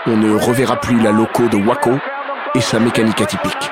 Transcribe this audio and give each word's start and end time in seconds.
On 0.05 0.15
ne 0.15 0.35
reverra 0.35 0.75
plus 0.75 0.99
la 1.01 1.11
loco 1.11 1.47
de 1.47 1.57
Waco 1.57 1.97
et 2.53 2.61
sa 2.61 2.79
mécanique 2.79 3.19
atypique. 3.19 3.71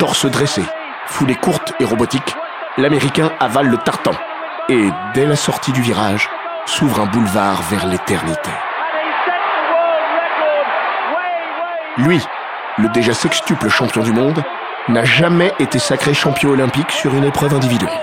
Torse 0.00 0.26
dressé, 0.26 0.62
foulée 1.06 1.36
courte 1.36 1.72
et 1.78 1.84
robotique, 1.84 2.34
l'Américain 2.78 3.30
avale 3.38 3.68
le 3.68 3.78
tartan. 3.78 4.12
Et 4.68 4.88
dès 5.14 5.26
la 5.26 5.36
sortie 5.36 5.72
du 5.72 5.82
virage, 5.82 6.28
s'ouvre 6.66 7.00
un 7.00 7.06
boulevard 7.06 7.62
vers 7.70 7.86
l'éternité. 7.86 8.50
Lui, 11.98 12.20
le 12.78 12.88
déjà 12.88 13.12
sextuple 13.12 13.68
champion 13.68 14.02
du 14.02 14.12
monde, 14.12 14.42
n'a 14.88 15.04
jamais 15.04 15.52
été 15.58 15.78
sacré 15.78 16.14
champion 16.14 16.50
olympique 16.50 16.90
sur 16.92 17.14
une 17.14 17.24
épreuve 17.24 17.54
individuelle. 17.54 18.00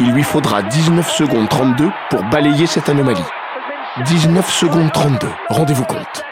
Il 0.00 0.12
lui 0.12 0.22
faudra 0.22 0.62
19 0.62 1.10
secondes 1.10 1.48
32 1.48 1.90
pour 2.08 2.22
balayer 2.24 2.66
cette 2.66 2.88
anomalie. 2.88 3.24
19 4.06 4.48
secondes 4.48 4.92
32, 4.92 5.26
rendez-vous 5.48 5.84
compte. 5.84 6.24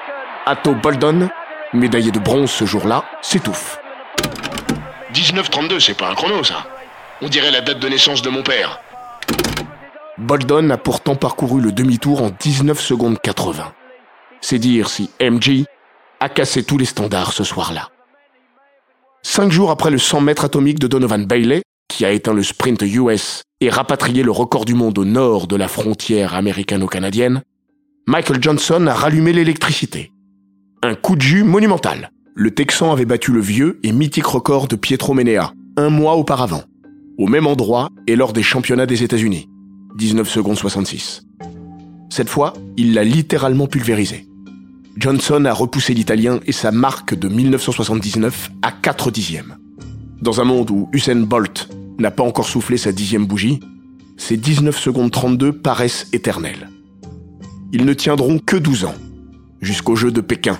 Atto 0.46 0.74
Boldon, 0.74 1.28
médaillé 1.72 2.12
de 2.12 2.20
bronze 2.20 2.50
ce 2.50 2.64
jour-là, 2.64 3.04
s'étouffe. 3.22 3.80
19-32, 5.12 5.80
c'est 5.80 5.96
pas 5.96 6.08
un 6.08 6.14
chrono 6.14 6.44
ça. 6.44 6.66
On 7.22 7.28
dirait 7.28 7.50
la 7.50 7.60
date 7.60 7.80
de 7.80 7.88
naissance 7.88 8.22
de 8.22 8.30
mon 8.30 8.42
père. 8.42 8.78
Boldon 10.18 10.70
a 10.70 10.76
pourtant 10.76 11.16
parcouru 11.16 11.60
le 11.60 11.72
demi-tour 11.72 12.22
en 12.22 12.30
19 12.30 12.80
secondes 12.80 13.18
80. 13.20 13.72
C'est 14.40 14.58
dire 14.58 14.88
si 14.88 15.10
MG 15.20 15.64
a 16.20 16.28
cassé 16.28 16.62
tous 16.62 16.78
les 16.78 16.84
standards 16.84 17.32
ce 17.32 17.44
soir-là. 17.44 17.90
Cinq 19.22 19.50
jours 19.50 19.70
après 19.70 19.90
le 19.90 19.98
100 19.98 20.20
mètres 20.20 20.44
atomique 20.44 20.78
de 20.78 20.86
Donovan 20.86 21.26
Bailey, 21.26 21.62
qui 21.88 22.04
a 22.04 22.12
éteint 22.12 22.32
le 22.32 22.42
sprint 22.42 22.82
US 22.82 23.42
et 23.60 23.70
rapatrié 23.70 24.22
le 24.22 24.30
record 24.30 24.64
du 24.64 24.74
monde 24.74 24.98
au 24.98 25.04
nord 25.04 25.46
de 25.46 25.56
la 25.56 25.68
frontière 25.68 26.34
américano-canadienne, 26.34 27.42
Michael 28.06 28.42
Johnson 28.42 28.86
a 28.86 28.94
rallumé 28.94 29.32
l'électricité. 29.32 30.12
Un 30.82 30.94
coup 30.94 31.16
de 31.16 31.22
jus 31.22 31.42
monumental. 31.42 32.10
Le 32.34 32.50
Texan 32.52 32.92
avait 32.92 33.06
battu 33.06 33.32
le 33.32 33.40
vieux 33.40 33.80
et 33.82 33.92
mythique 33.92 34.26
record 34.26 34.68
de 34.68 34.76
Pietro 34.76 35.14
Menea, 35.14 35.52
un 35.76 35.88
mois 35.88 36.16
auparavant, 36.16 36.62
au 37.18 37.26
même 37.26 37.46
endroit 37.46 37.88
et 38.06 38.14
lors 38.14 38.32
des 38.32 38.42
championnats 38.42 38.86
des 38.86 39.02
États-Unis. 39.02 39.48
19 39.96 40.28
secondes 40.28 40.58
66. 40.58 41.22
Cette 42.10 42.28
fois, 42.28 42.52
il 42.76 42.94
l'a 42.94 43.04
littéralement 43.04 43.66
pulvérisé. 43.66 44.26
Johnson 44.98 45.44
a 45.44 45.52
repoussé 45.52 45.92
l'Italien 45.92 46.40
et 46.46 46.52
sa 46.52 46.70
marque 46.70 47.14
de 47.14 47.28
1979 47.28 48.50
à 48.62 48.72
4 48.72 49.10
dixièmes. 49.10 49.58
Dans 50.22 50.40
un 50.40 50.44
monde 50.44 50.70
où 50.70 50.88
Usain 50.92 51.16
Bolt 51.16 51.68
n'a 51.98 52.10
pas 52.10 52.22
encore 52.22 52.46
soufflé 52.46 52.78
sa 52.78 52.92
dixième 52.92 53.26
bougie, 53.26 53.60
ces 54.16 54.38
19 54.38 54.78
secondes 54.78 55.10
32 55.10 55.52
paraissent 55.52 56.06
éternelles. 56.14 56.70
Ils 57.72 57.84
ne 57.84 57.92
tiendront 57.92 58.38
que 58.38 58.56
12 58.56 58.86
ans, 58.86 58.94
jusqu'au 59.60 59.96
jeu 59.96 60.10
de 60.10 60.22
Pékin, 60.22 60.58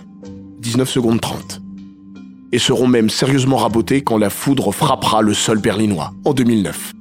19 0.61 0.91
secondes 0.91 1.21
30, 1.21 1.63
et 2.53 2.59
seront 2.59 2.89
même 2.89 3.09
sérieusement 3.09 3.57
rabotés 3.57 4.03
quand 4.03 4.19
la 4.19 4.29
foudre 4.29 4.71
frappera 4.71 5.23
le 5.23 5.33
sol 5.33 5.59
berlinois 5.59 6.13
en 6.27 6.35
2009, 6.35 6.93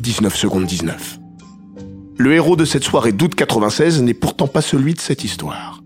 19 0.00 0.36
secondes 0.36 0.66
19. 0.66 1.20
Le 2.18 2.32
héros 2.32 2.56
de 2.56 2.64
cette 2.64 2.84
soirée 2.84 3.12
d'août 3.12 3.36
96 3.36 4.02
n'est 4.02 4.12
pourtant 4.12 4.48
pas 4.48 4.60
celui 4.60 4.94
de 4.94 5.00
cette 5.00 5.22
histoire 5.22 5.83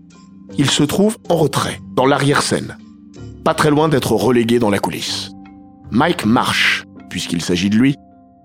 il 0.59 0.69
se 0.69 0.83
trouve 0.83 1.17
en 1.29 1.37
retrait, 1.37 1.79
dans 1.95 2.05
l'arrière-scène, 2.05 2.77
pas 3.45 3.53
très 3.53 3.69
loin 3.69 3.87
d'être 3.87 4.11
relégué 4.11 4.59
dans 4.59 4.69
la 4.69 4.79
coulisse. 4.79 5.31
Mike 5.89 6.25
Marsh, 6.25 6.83
puisqu'il 7.09 7.41
s'agit 7.41 7.69
de 7.69 7.77
lui, 7.77 7.95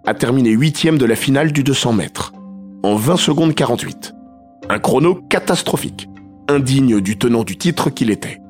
a 0.07 0.15
terminé 0.15 0.51
huitième 0.51 0.97
de 0.97 1.07
la 1.07 1.17
finale 1.17 1.51
du 1.51 1.65
200 1.65 1.93
mètres, 1.93 2.33
en 2.85 2.95
20 2.95 3.17
secondes 3.17 3.53
48. 3.53 4.15
Un 4.71 4.79
chrono 4.79 5.17
catastrophique, 5.29 6.09
indigne 6.47 7.01
du 7.01 7.19
tenant 7.19 7.43
du 7.43 7.57
titre 7.57 7.91
qu'il 7.91 8.13
était. 8.13 8.41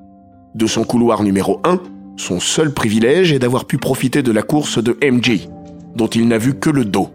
De 0.54 0.66
son 0.66 0.84
couloir 0.84 1.22
numéro 1.22 1.62
1, 1.64 1.80
son 2.18 2.40
seul 2.40 2.70
privilège 2.70 3.32
est 3.32 3.38
d'avoir 3.38 3.64
pu 3.64 3.78
profiter 3.78 4.22
de 4.22 4.30
la 4.30 4.42
course 4.42 4.76
de 4.76 4.98
MJ, 5.02 5.48
dont 5.96 6.08
il 6.08 6.28
n'a 6.28 6.36
vu 6.36 6.52
que 6.52 6.68
le 6.68 6.84
dos. 6.84 7.08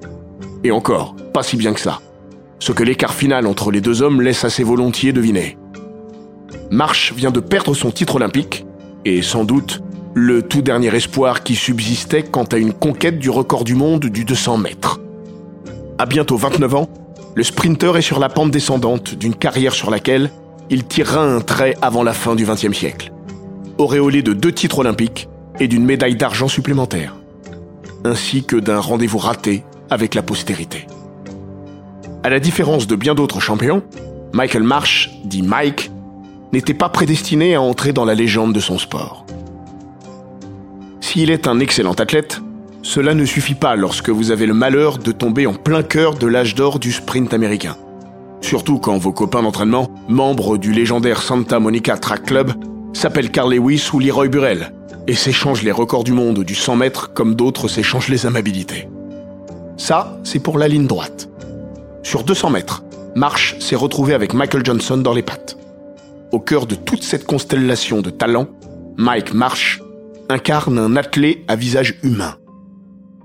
Et 0.63 0.72
encore, 0.72 1.16
pas 1.31 1.44
si 1.44 1.57
bien 1.57 1.74
que 1.74 1.80
ça. 1.80 2.00
Ce 2.57 2.72
que 2.72 2.84
l'écart 2.84 3.13
final 3.13 3.46
entre 3.46 3.69
les 3.69 3.81
deux 3.81 4.01
hommes 4.01 4.19
laisse 4.19 4.46
assez 4.46 4.63
volontiers 4.63 5.13
deviner. 5.13 5.59
Marsh 6.71 7.13
vient 7.13 7.31
de 7.31 7.39
perdre 7.39 7.74
son 7.74 7.92
titre 7.92 8.16
olympique, 8.16 8.66
et 9.06 9.21
sans 9.21 9.44
doute 9.44 9.81
le 10.13 10.42
tout 10.42 10.62
dernier 10.62 10.94
espoir 10.95 11.44
qui 11.44 11.56
subsistait 11.56 12.24
quant 12.24 12.44
à 12.44 12.57
une 12.57 12.74
conquête 12.74 13.19
du 13.19 13.30
record 13.30 13.63
du 13.63 13.75
monde 13.75 14.06
du 14.06 14.25
200 14.25 14.57
mètres. 14.57 15.00
À 15.98 16.06
bientôt 16.06 16.38
29 16.38 16.75
ans, 16.75 16.89
le 17.36 17.44
sprinter 17.44 17.95
est 17.98 18.01
sur 18.01 18.19
la 18.19 18.30
pente 18.30 18.51
descendante 18.51 19.16
d'une 19.16 19.36
carrière 19.36 19.74
sur 19.74 19.89
laquelle 19.89 20.31
il 20.69 20.86
tirera 20.86 21.24
un 21.24 21.42
trait 21.42 21.75
avant 21.81 22.04
la 22.04 22.13
fin 22.13 22.36
du 22.36 22.45
XXe 22.45 22.77
siècle. 22.77 23.12
Auréolé 23.77 24.22
de 24.22 24.33
deux 24.33 24.51
titres 24.51 24.80
olympiques 24.80 25.27
et 25.60 25.68
d'une 25.68 25.86
médaille 25.86 26.15
d'argent 26.15 26.48
supplémentaire, 26.48 27.15
ainsi 28.04 28.44
que 28.44 28.56
d'un 28.56 28.80
rendez-vous 28.80 29.18
raté 29.18 29.63
avec 29.89 30.15
la 30.15 30.22
postérité. 30.22 30.86
À 32.24 32.30
la 32.30 32.39
différence 32.39 32.88
de 32.88 32.95
bien 32.95 33.15
d'autres 33.15 33.39
champions, 33.39 33.81
Michael 34.33 34.63
Marsh, 34.63 35.10
dit 35.24 35.42
Mike, 35.42 35.92
n'était 36.51 36.74
pas 36.74 36.90
prédestiné 36.90 37.56
à 37.56 37.62
entrer 37.62 37.94
dans 37.94 38.06
la 38.06 38.16
légende 38.16 38.54
de 38.54 38.60
son 38.60 38.78
sport. 38.78 39.25
S'il 41.01 41.31
est 41.31 41.48
un 41.48 41.60
excellent 41.60 41.94
athlète, 41.94 42.42
cela 42.81 43.13
ne 43.13 43.25
suffit 43.25 43.56
pas 43.56 43.75
lorsque 43.75 44.10
vous 44.10 44.31
avez 44.31 44.46
le 44.46 44.54
malheur 44.54 44.98
de 44.98 45.12
tomber 45.12 45.48
en 45.48 45.54
plein 45.54 45.84
cœur 45.84 46.16
de 46.16 46.28
l'âge 46.28 46.56
d'or 46.56 46.80
du 46.80 46.92
sprint 46.92 47.34
américain. 47.34 47.75
Surtout 48.42 48.80
quand 48.80 48.98
vos 48.98 49.12
copains 49.12 49.44
d'entraînement, 49.44 49.90
membres 50.07 50.57
du 50.57 50.72
légendaire 50.72 51.22
Santa 51.22 51.60
Monica 51.60 51.98
Track 51.98 52.24
Club, 52.24 52.54
s'appellent 52.94 53.31
Carl 53.31 53.54
Lewis 53.54 53.90
ou 53.94 54.00
Leroy 54.00 54.30
Burrell 54.30 54.72
et 55.07 55.13
s'échangent 55.13 55.63
les 55.63 55.72
records 55.72 56.04
du 56.04 56.13
monde 56.13 56.44
du 56.44 56.56
100 56.56 56.78
mètres 56.78 57.13
comme 57.13 57.36
d'autres 57.36 57.68
s'échangent 57.68 58.10
les 58.10 58.25
amabilités. 58.25 58.88
Ça, 59.78 60.19
c'est 60.24 60.40
pour 60.40 60.57
la 60.57 60.68
ligne 60.68 60.88
droite. 60.88 61.30
Sur 62.04 62.24
200 62.24 62.50
mètres, 62.50 62.84
Marsh 63.16 63.57
s'est 63.60 63.75
retrouvé 63.75 64.13
avec 64.13 64.34
Michael 64.34 64.66
Johnson 64.66 64.98
dans 64.98 65.13
les 65.13 65.22
pattes. 65.22 65.59
Au 66.31 66.40
cœur 66.40 66.68
de 66.68 66.76
toute 66.76 67.02
cette 67.02 67.26
constellation 67.26 68.02
de 68.02 68.12
talents, 68.12 68.50
Mike 68.98 69.34
Marsh 69.34 69.81
incarne 70.30 70.78
un 70.78 70.96
athlète 70.96 71.40
à 71.48 71.56
visage 71.56 72.00
humain. 72.04 72.38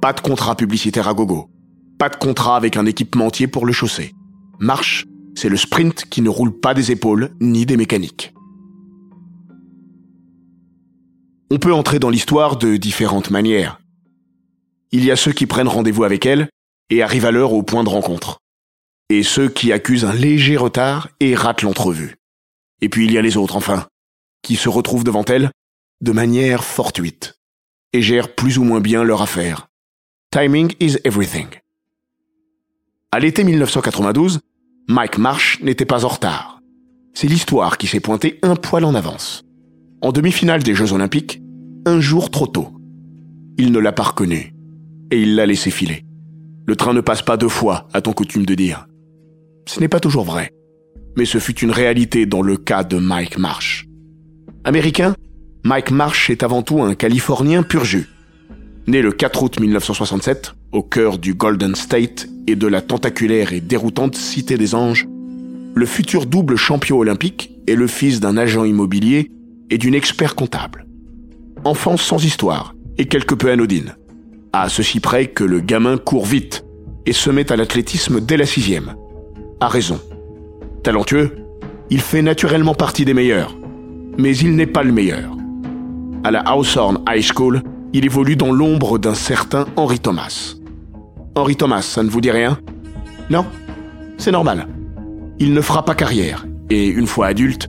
Pas 0.00 0.14
de 0.14 0.20
contrat 0.20 0.56
publicitaire 0.56 1.06
à 1.06 1.12
gogo. 1.12 1.50
Pas 1.98 2.08
de 2.08 2.16
contrat 2.16 2.56
avec 2.56 2.78
un 2.78 2.86
équipementier 2.86 3.46
pour 3.46 3.66
le 3.66 3.72
chausser. 3.72 4.14
Marche, 4.58 5.04
c'est 5.34 5.50
le 5.50 5.56
sprint 5.58 6.06
qui 6.06 6.22
ne 6.22 6.30
roule 6.30 6.58
pas 6.58 6.72
des 6.72 6.92
épaules 6.92 7.30
ni 7.40 7.66
des 7.66 7.76
mécaniques. 7.76 8.32
On 11.50 11.58
peut 11.58 11.74
entrer 11.74 11.98
dans 11.98 12.10
l'histoire 12.10 12.56
de 12.56 12.76
différentes 12.78 13.30
manières. 13.30 13.80
Il 14.92 15.04
y 15.04 15.10
a 15.10 15.16
ceux 15.16 15.32
qui 15.32 15.46
prennent 15.46 15.68
rendez-vous 15.68 16.04
avec 16.04 16.24
elle 16.24 16.48
et 16.88 17.02
arrivent 17.02 17.26
à 17.26 17.30
l'heure 17.30 17.52
au 17.52 17.62
point 17.62 17.84
de 17.84 17.90
rencontre. 17.90 18.38
Et 19.10 19.22
ceux 19.22 19.50
qui 19.50 19.72
accusent 19.72 20.06
un 20.06 20.14
léger 20.14 20.56
retard 20.56 21.08
et 21.20 21.34
ratent 21.34 21.62
l'entrevue. 21.62 22.16
Et 22.80 22.88
puis 22.88 23.06
il 23.06 23.12
y 23.12 23.18
a 23.18 23.22
les 23.22 23.36
autres, 23.36 23.56
enfin, 23.56 23.86
qui 24.42 24.56
se 24.56 24.68
retrouvent 24.68 25.04
devant 25.04 25.24
elle 25.24 25.50
de 26.00 26.12
manière 26.12 26.64
fortuite 26.64 27.38
et 27.92 28.02
gèrent 28.02 28.34
plus 28.34 28.58
ou 28.58 28.64
moins 28.64 28.80
bien 28.80 29.04
leur 29.04 29.22
affaire. 29.22 29.68
Timing 30.30 30.74
is 30.80 30.98
everything. 31.04 31.46
À 33.12 33.20
l'été 33.20 33.44
1992, 33.44 34.40
Mike 34.88 35.18
Marsh 35.18 35.60
n'était 35.62 35.86
pas 35.86 36.04
en 36.04 36.08
retard. 36.08 36.60
C'est 37.14 37.28
l'histoire 37.28 37.78
qui 37.78 37.86
s'est 37.86 38.00
pointée 38.00 38.40
un 38.42 38.56
poil 38.56 38.84
en 38.84 38.94
avance. 38.94 39.44
En 40.02 40.10
demi-finale 40.10 40.62
des 40.62 40.74
Jeux 40.74 40.92
Olympiques, 40.92 41.40
un 41.86 42.00
jour 42.00 42.30
trop 42.30 42.48
tôt. 42.48 42.74
Il 43.56 43.70
ne 43.70 43.78
l'a 43.78 43.92
pas 43.92 44.02
reconnu. 44.02 44.52
Et 45.12 45.22
il 45.22 45.36
l'a 45.36 45.46
laissé 45.46 45.70
filer. 45.70 46.04
Le 46.66 46.76
train 46.76 46.92
ne 46.92 47.00
passe 47.00 47.22
pas 47.22 47.36
deux 47.36 47.48
fois, 47.48 47.86
a-t-on 47.92 48.12
coutume 48.12 48.44
de 48.44 48.54
dire. 48.54 48.86
Ce 49.68 49.78
n'est 49.78 49.88
pas 49.88 50.00
toujours 50.00 50.24
vrai. 50.24 50.50
Mais 51.16 51.24
ce 51.24 51.38
fut 51.38 51.58
une 51.60 51.70
réalité 51.70 52.26
dans 52.26 52.42
le 52.42 52.56
cas 52.56 52.84
de 52.84 52.98
Mike 52.98 53.38
Marsh. 53.38 53.86
Américain, 54.64 55.14
Mike 55.64 55.90
Marsh 55.90 56.30
est 56.30 56.42
avant 56.42 56.62
tout 56.62 56.82
un 56.82 56.94
Californien 56.94 57.62
pur 57.62 57.84
jus. 57.84 58.08
Né 58.86 59.00
le 59.00 59.12
4 59.12 59.42
août 59.42 59.60
1967, 59.60 60.54
au 60.72 60.82
cœur 60.82 61.18
du 61.18 61.34
Golden 61.34 61.74
State 61.74 62.28
et 62.46 62.56
de 62.56 62.66
la 62.66 62.82
tentaculaire 62.82 63.52
et 63.52 63.60
déroutante 63.60 64.16
Cité 64.16 64.58
des 64.58 64.74
Anges, 64.74 65.06
le 65.74 65.86
futur 65.86 66.26
double 66.26 66.56
champion 66.56 66.98
olympique 66.98 67.50
est 67.66 67.74
le 67.74 67.86
fils 67.86 68.20
d'un 68.20 68.36
agent 68.36 68.64
immobilier 68.64 69.30
et 69.70 69.78
d'une 69.78 69.94
expert 69.94 70.34
comptable. 70.34 70.86
Enfance 71.64 72.02
sans 72.02 72.24
histoire 72.24 72.74
et 72.98 73.06
quelque 73.06 73.34
peu 73.34 73.50
anodine. 73.50 73.96
À 74.52 74.68
ceci 74.68 75.00
près 75.00 75.26
que 75.26 75.42
le 75.42 75.60
gamin 75.60 75.96
court 75.96 76.26
vite 76.26 76.64
et 77.06 77.12
se 77.12 77.30
met 77.30 77.50
à 77.50 77.56
l'athlétisme 77.56 78.20
dès 78.20 78.36
la 78.36 78.46
sixième. 78.46 78.94
A 79.60 79.68
raison. 79.68 80.00
Talentueux, 80.84 81.34
il 81.88 82.02
fait 82.02 82.20
naturellement 82.20 82.74
partie 82.74 83.06
des 83.06 83.14
meilleurs. 83.14 83.56
Mais 84.18 84.36
il 84.36 84.54
n'est 84.54 84.66
pas 84.66 84.82
le 84.82 84.92
meilleur. 84.92 85.30
À 86.24 86.30
la 86.30 86.40
Hawthorne 86.40 87.02
High 87.08 87.24
School, 87.24 87.62
il 87.94 88.04
évolue 88.04 88.36
dans 88.36 88.52
l'ombre 88.52 88.98
d'un 88.98 89.14
certain 89.14 89.64
Henry 89.76 89.98
Thomas. 89.98 90.56
Henry 91.36 91.56
Thomas, 91.56 91.80
ça 91.80 92.02
ne 92.02 92.10
vous 92.10 92.20
dit 92.20 92.30
rien? 92.30 92.58
Non? 93.30 93.46
C'est 94.18 94.30
normal. 94.30 94.68
Il 95.38 95.54
ne 95.54 95.62
fera 95.62 95.86
pas 95.86 95.94
carrière, 95.94 96.44
et 96.68 96.86
une 96.86 97.06
fois 97.06 97.28
adulte, 97.28 97.66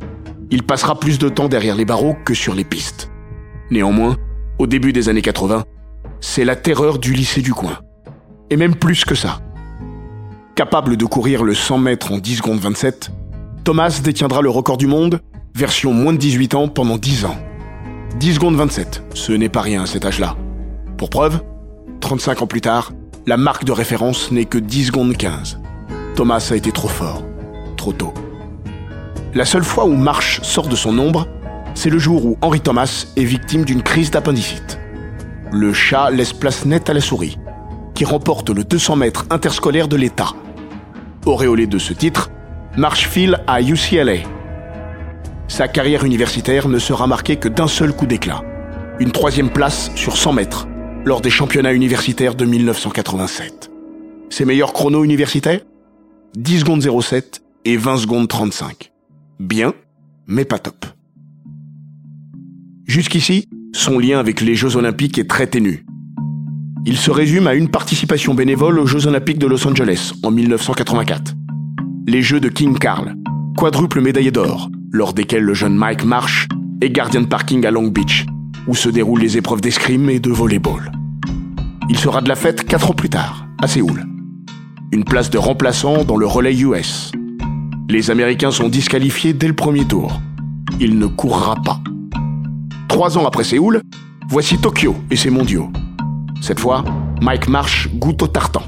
il 0.52 0.64
passera 0.64 1.00
plus 1.00 1.18
de 1.18 1.30
temps 1.30 1.48
derrière 1.48 1.78
les 1.78 1.86
barreaux 1.86 2.18
que 2.26 2.34
sur 2.34 2.54
les 2.54 2.66
pistes. 2.66 3.10
Néanmoins, 3.72 4.18
au 4.60 4.68
début 4.68 4.92
des 4.92 5.08
années 5.08 5.22
80, 5.22 5.64
c'est 6.20 6.44
la 6.44 6.58
terreur 6.58 7.00
du 7.00 7.14
lycée 7.14 7.42
du 7.42 7.54
coin. 7.54 7.80
Et 8.50 8.58
même 8.58 8.76
plus 8.76 9.06
que 9.06 9.16
ça. 9.16 9.40
Capable 10.56 10.96
de 10.96 11.04
courir 11.04 11.44
le 11.44 11.54
100 11.54 11.80
mètres 11.80 12.14
en 12.14 12.18
10 12.18 12.38
secondes 12.38 12.60
27, 12.60 13.12
Thomas 13.66 14.00
détiendra 14.02 14.42
le 14.42 14.50
record 14.50 14.78
du 14.78 14.88
monde, 14.88 15.20
version 15.54 15.92
moins 15.92 16.14
de 16.14 16.18
18 16.18 16.56
ans, 16.56 16.68
pendant 16.70 16.98
10 16.98 17.26
ans. 17.26 17.36
10 18.20 18.36
secondes 18.36 18.56
27, 18.56 19.04
ce 19.14 19.34
n'est 19.34 19.50
pas 19.50 19.60
rien 19.60 19.84
à 19.84 19.86
cet 19.86 20.06
âge-là. 20.06 20.38
Pour 20.96 21.10
preuve, 21.10 21.42
35 22.00 22.44
ans 22.44 22.48
plus 22.48 22.62
tard, 22.62 22.94
la 23.28 23.36
marque 23.36 23.66
de 23.66 23.74
référence 23.74 24.32
n'est 24.32 24.46
que 24.46 24.58
10 24.58 24.86
secondes 24.86 25.18
15. 25.18 25.60
Thomas 26.16 26.48
a 26.50 26.56
été 26.56 26.72
trop 26.72 26.88
fort, 26.88 27.22
trop 27.76 27.92
tôt. 27.92 28.14
La 29.34 29.44
seule 29.44 29.66
fois 29.66 29.84
où 29.84 29.94
Marsh 29.94 30.40
sort 30.42 30.70
de 30.70 30.78
son 30.78 30.98
ombre, 31.00 31.28
c'est 31.74 31.90
le 31.90 32.00
jour 32.00 32.26
où 32.26 32.38
Henry 32.42 32.62
Thomas 32.62 33.08
est 33.18 33.26
victime 33.26 33.66
d'une 33.66 33.84
crise 33.84 34.10
d'appendicite. 34.10 34.80
Le 35.52 35.74
chat 35.74 36.12
laisse 36.12 36.32
place 36.32 36.64
nette 36.64 36.90
à 36.90 36.94
la 36.94 37.02
souris, 37.02 37.38
qui 37.94 38.06
remporte 38.06 38.52
le 38.52 38.64
200 38.64 38.96
mètres 38.96 39.26
interscolaire 39.30 39.90
de 39.90 39.98
l'État. 39.98 40.34
Auréolé 41.26 41.66
de 41.66 41.80
ce 41.80 41.94
titre, 41.94 42.30
Marsh 42.78 43.08
file 43.08 43.42
à 43.48 43.60
UCLA. 43.60 44.18
Sa 45.48 45.68
carrière 45.68 46.04
universitaire 46.04 46.68
ne 46.68 46.78
sera 46.78 47.08
marquée 47.08 47.38
que 47.38 47.50
d'un 47.50 47.68
seul 47.68 47.94
coup 47.94 48.06
d'éclat. 48.06 48.44
Une 49.00 49.12
troisième 49.12 49.50
place 49.50 49.90
sur 49.96 50.18
100 50.18 50.34
mètres, 50.34 50.68
lors 51.04 51.22
des 51.22 51.32
championnats 51.32 51.74
universitaires 51.74 52.36
de 52.36 52.46
1987. 52.46 53.72
Ses 54.30 54.46
meilleurs 54.46 54.74
chronos 54.74 55.04
universitaires? 55.04 55.62
10 56.36 56.60
secondes 56.60 57.02
07 57.02 57.42
et 57.66 57.78
20 57.78 57.98
secondes 57.98 58.28
35. 58.28 58.92
Bien, 59.40 59.74
mais 60.28 60.46
pas 60.46 60.60
top. 60.60 60.86
Jusqu'ici, 62.86 63.50
son 63.74 63.98
lien 63.98 64.20
avec 64.20 64.42
les 64.42 64.56
Jeux 64.56 64.76
Olympiques 64.76 65.18
est 65.18 65.30
très 65.30 65.48
ténu. 65.48 65.85
Il 66.88 66.98
se 66.98 67.10
résume 67.10 67.48
à 67.48 67.56
une 67.56 67.70
participation 67.70 68.36
bénévole 68.36 68.78
aux 68.78 68.86
Jeux 68.86 69.08
Olympiques 69.08 69.40
de 69.40 69.48
Los 69.48 69.68
Angeles 69.68 70.14
en 70.22 70.30
1984. 70.30 71.34
Les 72.06 72.22
Jeux 72.22 72.40
de 72.40 72.48
King 72.48 72.78
Carl, 72.78 73.16
quadruple 73.58 74.02
médaillé 74.02 74.30
d'or, 74.30 74.70
lors 74.92 75.14
desquels 75.14 75.42
le 75.42 75.56
jeune 75.56 75.74
Mike 75.76 76.06
Marsh 76.06 76.48
est 76.82 76.92
gardien 76.92 77.22
de 77.22 77.26
parking 77.26 77.66
à 77.66 77.72
Long 77.72 77.88
Beach, 77.88 78.28
où 78.68 78.76
se 78.76 78.88
déroulent 78.88 79.22
les 79.22 79.36
épreuves 79.36 79.62
d'escrime 79.62 80.12
et 80.12 80.20
de 80.20 80.30
volleyball. 80.30 80.92
Il 81.90 81.98
sera 81.98 82.22
de 82.22 82.30
la 82.30 82.36
fête 82.36 82.64
quatre 82.64 82.92
ans 82.92 82.96
plus 82.96 83.10
tard, 83.10 83.48
à 83.64 83.68
Séoul. 83.68 84.06
Une 84.92 85.06
place 85.06 85.32
de 85.32 85.40
remplaçant 85.40 86.04
dans 86.04 86.18
le 86.18 86.28
relais 86.28 86.56
US. 86.56 87.12
Les 87.90 88.12
Américains 88.12 88.52
sont 88.52 88.70
disqualifiés 88.70 89.34
dès 89.34 89.48
le 89.48 89.56
premier 89.56 89.86
tour. 89.86 90.22
Il 90.80 91.00
ne 91.00 91.08
courra 91.08 91.56
pas. 91.56 91.80
Trois 92.90 93.18
ans 93.18 93.26
après 93.26 93.44
Séoul, 93.44 93.82
voici 94.30 94.60
Tokyo 94.60 94.96
et 95.10 95.16
ses 95.16 95.32
mondiaux. 95.32 95.72
Cette 96.42 96.60
fois, 96.60 96.84
Mike 97.22 97.48
Marsh 97.48 97.90
goûte 97.94 98.22
au 98.22 98.28
tartan. 98.28 98.62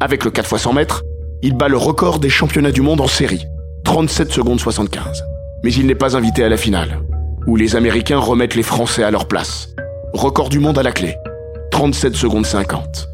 Avec 0.00 0.24
le 0.24 0.30
4 0.30 0.52
x 0.52 0.62
100 0.62 0.72
mètres, 0.72 1.02
il 1.42 1.54
bat 1.54 1.68
le 1.68 1.76
record 1.76 2.18
des 2.18 2.28
championnats 2.28 2.72
du 2.72 2.80
monde 2.80 3.00
en 3.00 3.06
série, 3.06 3.44
37 3.84 4.32
secondes 4.32 4.60
75. 4.60 5.22
Mais 5.62 5.72
il 5.72 5.86
n'est 5.86 5.94
pas 5.94 6.16
invité 6.16 6.42
à 6.44 6.48
la 6.48 6.56
finale, 6.56 7.00
où 7.46 7.56
les 7.56 7.76
Américains 7.76 8.18
remettent 8.18 8.54
les 8.54 8.62
Français 8.62 9.02
à 9.02 9.10
leur 9.10 9.28
place. 9.28 9.74
Record 10.12 10.48
du 10.48 10.58
monde 10.58 10.78
à 10.78 10.82
la 10.82 10.92
clé, 10.92 11.16
37 11.70 12.16
secondes 12.16 12.46
50. 12.46 13.08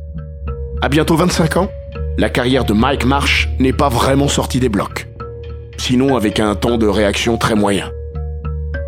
À 0.80 0.88
bientôt 0.88 1.16
25 1.16 1.56
ans, 1.56 1.68
la 2.18 2.30
carrière 2.30 2.64
de 2.64 2.72
Mike 2.72 3.04
Marsh 3.04 3.48
n'est 3.58 3.72
pas 3.72 3.88
vraiment 3.88 4.28
sortie 4.28 4.60
des 4.60 4.68
blocs. 4.68 5.08
Sinon 5.78 6.16
avec 6.16 6.40
un 6.40 6.54
temps 6.54 6.78
de 6.78 6.86
réaction 6.86 7.36
très 7.36 7.54
moyen. 7.54 7.90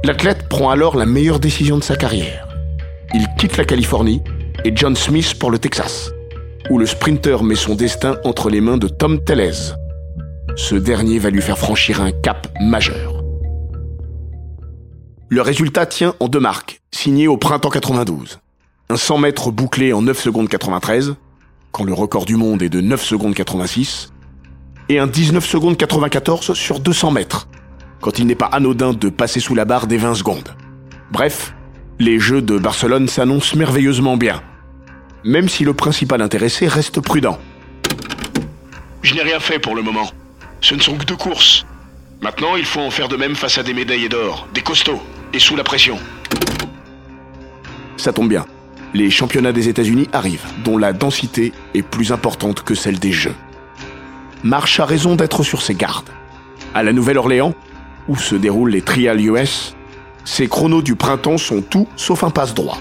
L'athlète 0.04 0.48
prend 0.48 0.70
alors 0.70 0.96
la 0.96 1.06
meilleure 1.06 1.40
décision 1.40 1.78
de 1.78 1.82
sa 1.82 1.96
carrière. 1.96 2.48
Il 3.14 3.26
quitte 3.38 3.56
la 3.56 3.64
Californie 3.64 4.22
et 4.64 4.72
John 4.74 4.96
Smith 4.96 5.38
pour 5.38 5.50
le 5.50 5.58
Texas, 5.58 6.10
où 6.70 6.78
le 6.78 6.86
sprinter 6.86 7.42
met 7.42 7.54
son 7.54 7.74
destin 7.74 8.16
entre 8.24 8.50
les 8.50 8.60
mains 8.60 8.78
de 8.78 8.88
Tom 8.88 9.22
Tellez. 9.22 9.74
Ce 10.56 10.74
dernier 10.74 11.18
va 11.18 11.30
lui 11.30 11.42
faire 11.42 11.58
franchir 11.58 12.00
un 12.00 12.12
cap 12.12 12.48
majeur. 12.60 13.22
Le 15.28 15.42
résultat 15.42 15.86
tient 15.86 16.14
en 16.20 16.28
deux 16.28 16.40
marques, 16.40 16.80
signées 16.92 17.28
au 17.28 17.36
printemps 17.36 17.70
92 17.70 18.38
un 18.90 18.96
100 18.96 19.18
mètres 19.18 19.50
bouclé 19.50 19.92
en 19.92 20.02
9 20.02 20.20
secondes 20.20 20.48
93, 20.48 21.14
quand 21.72 21.84
le 21.84 21.94
record 21.94 22.26
du 22.26 22.36
monde 22.36 22.62
est 22.62 22.68
de 22.68 22.80
9 22.80 23.02
secondes 23.02 23.34
86, 23.34 24.12
et 24.90 24.98
un 24.98 25.06
19 25.06 25.44
secondes 25.44 25.76
94 25.76 26.52
sur 26.52 26.80
200 26.80 27.10
mètres, 27.10 27.48
quand 28.00 28.18
il 28.18 28.26
n'est 28.26 28.34
pas 28.34 28.46
anodin 28.46 28.92
de 28.92 29.08
passer 29.08 29.40
sous 29.40 29.54
la 29.54 29.64
barre 29.64 29.86
des 29.86 29.96
20 29.96 30.14
secondes. 30.16 30.54
Bref, 31.10 31.54
les 31.98 32.18
Jeux 32.18 32.42
de 32.42 32.58
Barcelone 32.58 33.08
s'annoncent 33.08 33.56
merveilleusement 33.56 34.18
bien, 34.18 34.42
même 35.24 35.48
si 35.48 35.64
le 35.64 35.72
principal 35.72 36.20
intéressé 36.20 36.68
reste 36.68 37.00
prudent. 37.00 37.38
Je 39.02 39.14
n'ai 39.14 39.22
rien 39.22 39.40
fait 39.40 39.58
pour 39.58 39.74
le 39.74 39.82
moment. 39.82 40.10
Ce 40.60 40.74
ne 40.74 40.80
sont 40.80 40.96
que 40.96 41.04
deux 41.04 41.16
courses. 41.16 41.66
Maintenant, 42.20 42.56
il 42.56 42.64
faut 42.64 42.80
en 42.80 42.90
faire 42.90 43.08
de 43.08 43.16
même 43.16 43.34
face 43.34 43.58
à 43.58 43.62
des 43.62 43.74
médaillés 43.74 44.08
d'or, 44.08 44.48
des 44.54 44.62
costauds, 44.62 45.02
et 45.32 45.38
sous 45.38 45.56
la 45.56 45.64
pression. 45.64 45.98
Ça 47.96 48.12
tombe 48.12 48.28
bien. 48.28 48.46
les 48.94 49.10
championnats 49.10 49.52
des 49.52 49.68
États-Unis 49.68 50.08
arrivent, 50.12 50.46
dont 50.64 50.78
la 50.78 50.92
densité 50.92 51.52
est 51.74 51.82
plus 51.82 52.12
importante 52.12 52.62
que 52.62 52.76
celle 52.76 53.00
des 53.00 53.10
Jeux. 53.10 53.34
Marsh 54.44 54.78
a 54.78 54.84
raison 54.84 55.16
d'être 55.16 55.42
sur 55.42 55.62
ses 55.62 55.74
gardes. 55.74 56.10
À 56.74 56.84
la 56.84 56.92
Nouvelle-Orléans, 56.92 57.54
où 58.08 58.16
se 58.16 58.36
déroulent 58.36 58.70
les 58.70 58.82
Trials 58.82 59.20
US, 59.20 59.74
ses 60.24 60.46
chronos 60.46 60.82
du 60.82 60.94
printemps 60.94 61.38
sont 61.38 61.60
tout 61.60 61.88
sauf 61.96 62.22
un 62.22 62.30
passe 62.30 62.54
droit. 62.54 62.78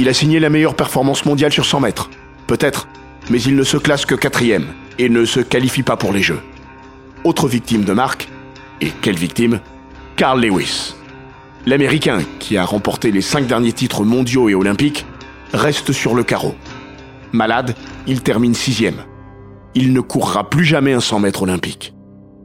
Il 0.00 0.08
a 0.08 0.14
signé 0.14 0.40
la 0.40 0.48
meilleure 0.48 0.76
performance 0.76 1.26
mondiale 1.26 1.52
sur 1.52 1.66
100 1.66 1.80
mètres, 1.80 2.08
peut-être, 2.46 2.88
mais 3.28 3.38
il 3.42 3.54
ne 3.54 3.62
se 3.62 3.76
classe 3.76 4.06
que 4.06 4.14
quatrième 4.14 4.68
et 4.98 5.10
ne 5.10 5.26
se 5.26 5.40
qualifie 5.40 5.82
pas 5.82 5.98
pour 5.98 6.10
les 6.10 6.22
Jeux. 6.22 6.40
Autre 7.22 7.48
victime 7.48 7.84
de 7.84 7.92
marque, 7.92 8.30
et 8.80 8.92
quelle 9.02 9.18
victime? 9.18 9.60
Carl 10.16 10.40
Lewis. 10.40 10.94
L'Américain, 11.66 12.20
qui 12.38 12.56
a 12.56 12.64
remporté 12.64 13.10
les 13.12 13.20
cinq 13.20 13.46
derniers 13.46 13.74
titres 13.74 14.02
mondiaux 14.02 14.48
et 14.48 14.54
olympiques, 14.54 15.04
reste 15.52 15.92
sur 15.92 16.14
le 16.14 16.24
carreau. 16.24 16.54
Malade, 17.32 17.76
il 18.06 18.22
termine 18.22 18.54
sixième. 18.54 19.04
Il 19.74 19.92
ne 19.92 20.00
courra 20.00 20.48
plus 20.48 20.64
jamais 20.64 20.94
un 20.94 21.00
100 21.00 21.20
mètres 21.20 21.42
olympique. 21.42 21.92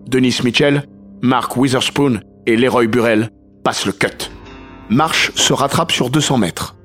Denis 0.07 0.39
Mitchell, 0.43 0.89
Mark 1.21 1.55
Witherspoon 1.55 2.19
et 2.47 2.57
Leroy 2.57 2.87
Burrell 2.87 3.29
passent 3.63 3.85
le 3.85 3.93
cut. 3.93 4.29
Marsh 4.89 5.31
se 5.35 5.53
rattrape 5.53 5.93
sur 5.93 6.09
200 6.09 6.37
mètres. 6.37 6.75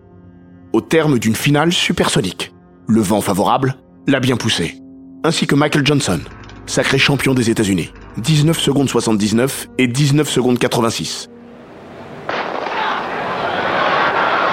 Au 0.73 0.81
terme 0.81 1.19
d'une 1.19 1.35
finale 1.35 1.73
supersonique. 1.73 2.53
Le 2.87 3.01
vent 3.01 3.21
favorable 3.21 3.75
l'a 4.07 4.21
bien 4.21 4.37
poussé. 4.37 4.77
Ainsi 5.25 5.49
que 5.49 5.57
Michael 5.57 5.85
Johnson, 5.85 6.21
sacré 6.67 6.97
champion 6.97 7.35
des 7.35 7.51
États-Unis. 7.51 7.93
19 8.19 8.57
secondes 8.57 8.89
79 8.89 9.67
et 9.79 9.89
19 9.89 10.31
secondes 10.31 10.59
86. 10.61 11.29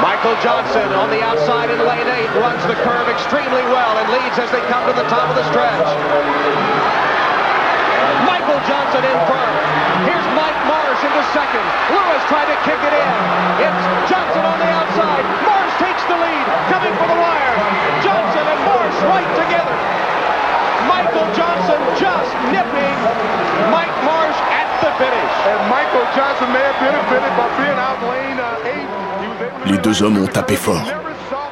Michael 0.02 0.38
Johnson 0.42 0.90
on 0.98 1.08
the 1.14 1.22
outside 1.22 1.70
in 1.70 1.86
lane 1.86 2.10
8 2.10 2.42
runs 2.42 2.66
the 2.66 2.74
curve 2.82 3.08
extremely 3.14 3.62
well 3.70 3.94
and 4.02 4.10
leads 4.10 4.40
as 4.42 4.50
they 4.50 4.62
come 4.74 4.82
to 4.90 4.94
the 4.98 5.06
top 5.14 5.30
of 5.30 5.36
the 5.38 5.46
stretch. 5.54 5.86
Michael 8.26 8.58
Johnson 8.66 9.06
in 9.06 9.18
front. 9.30 9.54
Here's 10.10 10.28
Mike 10.34 10.58
Marsh 10.66 11.02
into 11.06 11.24
second. 11.30 11.66
Lewis 11.94 12.24
trying 12.26 12.50
to 12.50 12.58
kick 12.66 12.82
it 12.82 12.94
in. 12.98 13.14
It's 13.62 14.10
Johnson 14.10 14.42
on 14.42 14.58
the 14.58 14.77
the 16.18 16.26
lead, 16.26 16.46
coming 16.74 16.96
for 16.98 17.08
the 17.08 17.20
wire. 17.20 17.54
Johnson 18.02 18.46
and 18.46 18.62
Marsh 18.66 18.98
right 19.06 19.32
together. 19.38 19.78
Michael 20.90 21.28
Johnson 21.38 21.80
just 22.02 22.32
nipping 22.54 22.98
Mike 23.70 23.98
Marsh 24.04 24.40
at 24.50 24.70
the 24.82 24.92
finish. 24.98 25.34
And 25.52 25.62
Michael 25.70 26.06
Johnson 26.16 26.48
may 26.54 26.64
have 26.66 26.80
benefited 26.82 27.34
by 27.38 27.48
being 27.58 27.78
out 27.78 28.00
lane 28.10 28.40
uh, 28.40 29.66
8. 29.66 29.72
Les 29.72 29.78
deux 29.78 30.02
hommes 30.04 30.18
ont 30.18 30.28
tapé 30.28 30.56
fort 30.56 30.88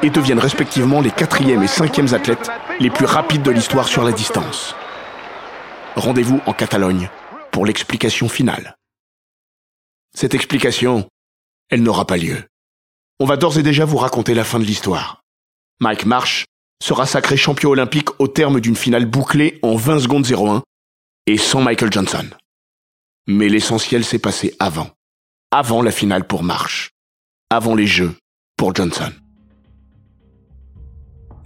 et 0.02 0.10
deviennent 0.10 0.40
respectivement 0.40 1.02
les 1.02 1.12
quatrièmes 1.12 1.64
et 1.64 1.68
cinquièmes 1.68 2.14
athlètes 2.14 2.50
les 2.80 2.90
plus 2.90 3.06
rapides 3.06 3.44
de 3.44 3.52
l'histoire 3.52 3.88
sur 3.88 4.04
la 4.04 4.12
distance. 4.12 4.76
Rendez-vous 5.96 6.42
en 6.46 6.54
Catalogne 6.54 7.10
pour 7.52 7.66
l'explication 7.66 8.28
finale. 8.28 8.76
Cette 10.14 10.34
explication, 10.34 11.08
elle 11.70 11.84
n'aura 11.84 12.06
pas 12.06 12.18
lieu. 12.18 12.44
On 13.20 13.26
va 13.26 13.38
d'ores 13.38 13.58
et 13.58 13.64
déjà 13.64 13.86
vous 13.86 13.98
raconter 13.98 14.34
la 14.34 14.44
fin 14.44 14.60
de 14.60 14.66
l'histoire. 14.66 15.22
Mike 15.80 16.06
Marsh 16.06 16.46
sera 16.84 17.06
sacré 17.06 17.38
champion 17.38 17.70
olympique 17.70 18.10
au 18.20 18.28
terme 18.28 18.60
d'une 18.60 18.76
finale 18.76 19.06
bouclée 19.06 19.60
en 19.62 19.76
20 19.76 20.00
secondes 20.00 20.26
01 20.30 20.64
et 21.28 21.38
sans 21.38 21.62
Michael 21.62 21.94
Johnson. 21.94 22.26
Mais 23.28 23.48
l'essentiel 23.50 24.04
s'est 24.04 24.20
passé 24.20 24.54
avant. 24.60 24.90
Avant 25.52 25.82
la 25.82 25.92
finale 25.92 26.28
pour 26.28 26.44
Marsh 26.44 26.92
avant 27.50 27.76
les 27.76 27.86
Jeux 27.86 28.14
pour 28.58 28.76
Johnson. 28.76 29.12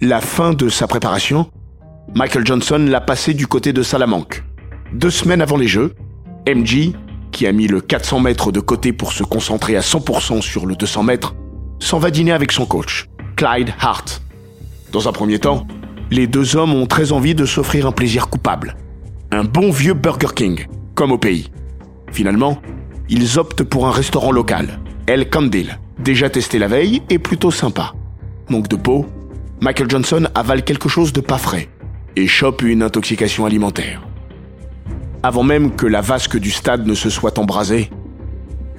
La 0.00 0.20
fin 0.20 0.54
de 0.54 0.68
sa 0.68 0.86
préparation, 0.86 1.50
Michael 2.14 2.46
Johnson 2.46 2.84
l'a 2.88 3.02
passé 3.02 3.34
du 3.34 3.46
côté 3.46 3.72
de 3.72 3.82
Salamanque. 3.82 4.42
Deux 4.92 5.10
semaines 5.10 5.42
avant 5.42 5.58
les 5.58 5.68
Jeux, 5.68 5.94
MG, 6.48 6.94
qui 7.32 7.46
a 7.46 7.52
mis 7.52 7.66
le 7.66 7.80
400 7.80 8.20
mètres 8.20 8.50
de 8.50 8.60
côté 8.60 8.92
pour 8.92 9.12
se 9.12 9.22
concentrer 9.22 9.76
à 9.76 9.80
100% 9.80 10.40
sur 10.40 10.66
le 10.66 10.74
200 10.74 11.02
mètres, 11.02 11.34
s'en 11.80 11.98
va 11.98 12.10
dîner 12.10 12.32
avec 12.32 12.52
son 12.52 12.66
coach, 12.66 13.08
Clyde 13.36 13.70
Hart. 13.80 14.22
Dans 14.92 15.08
un 15.08 15.12
premier 15.12 15.38
temps, 15.38 15.66
les 16.10 16.26
deux 16.26 16.56
hommes 16.56 16.74
ont 16.74 16.86
très 16.86 17.12
envie 17.12 17.34
de 17.34 17.46
s'offrir 17.46 17.86
un 17.86 17.92
plaisir 17.92 18.28
coupable. 18.28 18.76
Un 19.30 19.44
bon 19.44 19.70
vieux 19.70 19.94
Burger 19.94 20.34
King, 20.34 20.66
comme 20.94 21.12
au 21.12 21.18
pays. 21.18 21.50
Finalement, 22.12 22.60
ils 23.08 23.38
optent 23.38 23.62
pour 23.62 23.86
un 23.86 23.92
restaurant 23.92 24.32
local, 24.32 24.80
El 25.06 25.28
Candil, 25.30 25.78
déjà 25.98 26.30
testé 26.30 26.58
la 26.58 26.68
veille 26.68 27.02
et 27.10 27.18
plutôt 27.18 27.50
sympa. 27.50 27.94
Manque 28.48 28.68
de 28.68 28.76
peau, 28.76 29.06
Michael 29.60 29.90
Johnson 29.90 30.28
avale 30.34 30.64
quelque 30.64 30.88
chose 30.88 31.12
de 31.12 31.20
pas 31.20 31.38
frais 31.38 31.68
et 32.16 32.26
chope 32.26 32.62
une 32.62 32.82
intoxication 32.82 33.46
alimentaire. 33.46 34.02
Avant 35.22 35.42
même 35.42 35.76
que 35.76 35.86
la 35.86 36.00
vasque 36.00 36.38
du 36.38 36.50
stade 36.50 36.86
ne 36.86 36.94
se 36.94 37.10
soit 37.10 37.38
embrasée, 37.38 37.90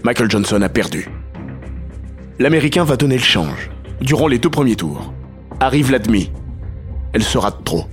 Michael 0.04 0.30
Johnson 0.30 0.62
a 0.62 0.70
perdu. 0.70 1.08
L'Américain 2.42 2.84
va 2.84 2.98
donner 2.98 3.18
le 3.18 3.24
change. 3.24 3.70
Durant 4.02 4.28
les 4.28 4.40
deux 4.40 4.50
premiers 4.50 4.76
tours, 4.76 5.14
arrive 5.60 5.92
la 5.92 6.00
demi. 6.00 6.32
Elle 7.14 7.22
sera 7.22 7.52
de 7.52 7.64
trop. 7.64 7.86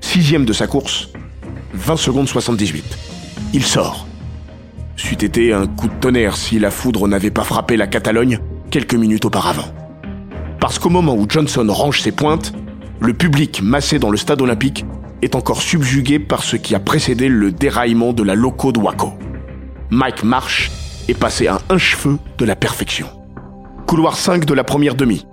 Sixième 0.00 0.46
de 0.46 0.54
sa 0.54 0.66
course, 0.66 1.10
20 1.74 1.96
secondes 1.98 2.26
78. 2.26 2.82
Il 3.52 3.62
sort 3.62 4.06
c'eût 4.96 5.22
été 5.22 5.52
un 5.52 5.66
coup 5.66 5.88
de 5.88 5.94
tonnerre 6.00 6.38
si 6.38 6.58
la 6.58 6.70
foudre 6.70 7.06
n'avait 7.06 7.30
pas 7.30 7.44
frappé 7.44 7.76
la 7.76 7.86
Catalogne 7.86 8.38
quelques 8.70 8.94
minutes 8.94 9.26
auparavant. 9.26 9.68
Parce 10.58 10.78
qu'au 10.78 10.88
moment 10.88 11.14
où 11.14 11.26
Johnson 11.28 11.66
range 11.68 12.00
ses 12.00 12.12
pointes, 12.12 12.54
le 12.98 13.12
public 13.12 13.60
massé 13.62 13.98
dans 13.98 14.10
le 14.10 14.16
stade 14.16 14.40
olympique 14.40 14.86
est 15.20 15.34
encore 15.34 15.60
subjugué 15.60 16.18
par 16.18 16.44
ce 16.44 16.56
qui 16.56 16.74
a 16.74 16.80
précédé 16.80 17.28
le 17.28 17.52
déraillement 17.52 18.14
de 18.14 18.22
la 18.22 18.34
loco 18.34 18.72
de 18.72 18.78
Waco. 18.78 19.12
Mike 19.90 20.24
Marsh 20.24 20.70
est 21.08 21.18
passé 21.18 21.46
à 21.46 21.58
un 21.68 21.76
cheveu 21.76 22.16
de 22.38 22.46
la 22.46 22.56
perfection. 22.56 23.19
Couloir 23.90 24.16
5 24.16 24.44
de 24.44 24.54
la 24.54 24.62
première 24.62 24.94
demi. 24.94 25.26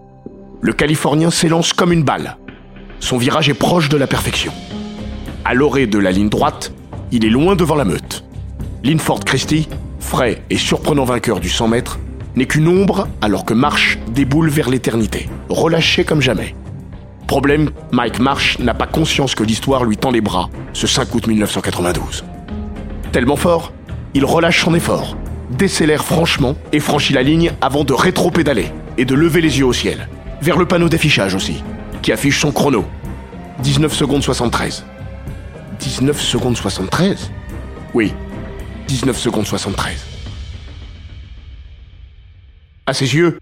Le 0.61 0.73
Californien 0.73 1.29
s'élance 1.29 1.73
comme 1.73 1.91
une 1.91 2.01
balle. 2.01 2.37
Son 2.99 3.19
virage 3.19 3.49
est 3.49 3.53
proche 3.53 3.87
de 3.87 3.97
la 3.97 4.07
perfection. 4.07 4.51
À 5.45 5.53
l'orée 5.53 5.85
de 5.85 5.99
la 5.99 6.11
ligne 6.11 6.29
droite, 6.29 6.73
il 7.11 7.23
est 7.23 7.29
loin 7.29 7.55
devant 7.55 7.75
la 7.75 7.85
meute. 7.85 8.23
Linford 8.83 9.19
Christie, 9.25 9.69
frais 9.99 10.41
et 10.49 10.57
surprenant 10.57 11.03
vainqueur 11.03 11.39
du 11.39 11.49
100 11.49 11.67
mètres, 11.67 11.99
n'est 12.35 12.47
qu'une 12.47 12.67
ombre 12.67 13.07
alors 13.21 13.45
que 13.45 13.53
Marsh 13.53 13.99
déboule 14.09 14.49
vers 14.49 14.71
l'éternité, 14.71 15.29
relâché 15.49 16.03
comme 16.03 16.21
jamais. 16.21 16.55
Problème, 17.27 17.69
Mike 17.91 18.17
Marsh 18.17 18.57
n'a 18.57 18.73
pas 18.73 18.87
conscience 18.87 19.35
que 19.35 19.43
l'histoire 19.43 19.83
lui 19.83 19.97
tend 19.97 20.09
les 20.09 20.21
bras 20.21 20.49
ce 20.73 20.87
5 20.87 21.13
août 21.13 21.27
1992. 21.27 22.25
Tellement 23.11 23.35
fort, 23.35 23.71
il 24.15 24.25
relâche 24.25 24.63
son 24.63 24.73
effort, 24.73 25.15
décélère 25.49 26.03
franchement 26.03 26.55
et 26.71 26.79
franchit 26.79 27.13
la 27.13 27.23
ligne 27.23 27.51
avant 27.61 27.83
de 27.83 27.93
rétro-pédaler 27.93 28.71
et 28.97 29.05
de 29.05 29.15
lever 29.15 29.41
les 29.41 29.59
yeux 29.59 29.65
au 29.65 29.73
ciel, 29.73 30.07
vers 30.41 30.57
le 30.57 30.65
panneau 30.65 30.89
d'affichage 30.89 31.35
aussi, 31.35 31.63
qui 32.01 32.11
affiche 32.11 32.39
son 32.39 32.51
chrono. 32.51 32.85
19 33.59 33.93
secondes 33.93 34.23
73. 34.23 34.85
19 35.79 36.19
secondes 36.21 36.57
73 36.57 37.31
Oui, 37.93 38.13
19 38.87 39.17
secondes 39.17 39.45
73. 39.45 40.05
À 42.85 42.93
ses 42.93 43.15
yeux, 43.15 43.39